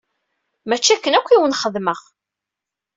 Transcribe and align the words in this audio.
Mačči 0.67 0.91
akken 0.93 1.17
akk 1.17 1.29
i 1.31 1.37
wen-xedmeɣ! 1.41 1.99